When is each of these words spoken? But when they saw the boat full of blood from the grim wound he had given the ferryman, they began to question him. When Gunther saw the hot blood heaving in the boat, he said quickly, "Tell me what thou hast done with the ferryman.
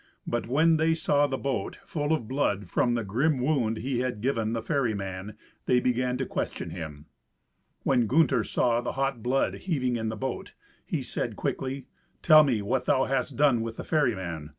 But 0.25 0.47
when 0.47 0.77
they 0.77 0.95
saw 0.95 1.27
the 1.27 1.37
boat 1.37 1.77
full 1.85 2.11
of 2.11 2.27
blood 2.27 2.67
from 2.71 2.95
the 2.95 3.03
grim 3.03 3.37
wound 3.37 3.77
he 3.77 3.99
had 3.99 4.19
given 4.19 4.53
the 4.53 4.61
ferryman, 4.63 5.35
they 5.67 5.79
began 5.79 6.17
to 6.17 6.25
question 6.25 6.71
him. 6.71 7.05
When 7.83 8.07
Gunther 8.07 8.45
saw 8.45 8.81
the 8.81 8.93
hot 8.93 9.21
blood 9.21 9.53
heaving 9.69 9.97
in 9.97 10.09
the 10.09 10.15
boat, 10.15 10.55
he 10.87 11.03
said 11.03 11.35
quickly, 11.35 11.85
"Tell 12.23 12.43
me 12.43 12.63
what 12.63 12.85
thou 12.85 13.05
hast 13.05 13.35
done 13.37 13.61
with 13.61 13.77
the 13.77 13.83
ferryman. 13.83 14.49